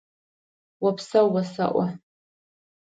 Опсэу 0.87 1.29
осэӏо! 1.41 1.85